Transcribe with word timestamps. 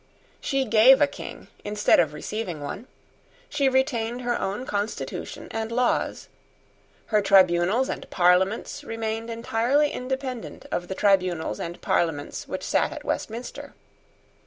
She 0.39 0.65
gave 0.65 0.99
a 0.99 1.05
King 1.05 1.47
instead 1.63 1.99
of 1.99 2.11
receiving 2.11 2.59
one. 2.61 2.87
She 3.49 3.69
retained 3.69 4.21
her 4.23 4.35
own 4.41 4.65
constitution 4.65 5.47
and 5.51 5.71
laws. 5.71 6.27
Her 7.13 7.21
tribunals 7.21 7.87
and 7.87 8.09
parliaments 8.09 8.83
remained 8.83 9.29
entirely 9.29 9.91
independent 9.91 10.65
of 10.71 10.87
the 10.87 10.95
tribunals 10.95 11.59
and 11.59 11.79
parliaments 11.81 12.47
which 12.47 12.63
sate 12.63 12.91
at 12.91 13.03
Westminster. 13.05 13.75